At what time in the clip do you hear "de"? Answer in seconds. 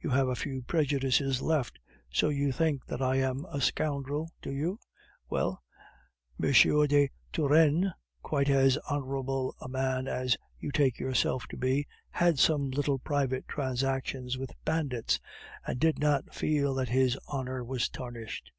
6.86-7.10